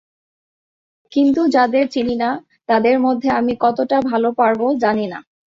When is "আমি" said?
3.31-3.53